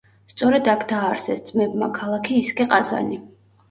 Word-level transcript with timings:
სწორედ 0.31 0.69
აქ 0.73 0.85
დააარსეს 0.93 1.45
ძმებმა 1.51 1.93
ქალაქი 2.01 2.43
ისკე-ყაზანი. 2.43 3.27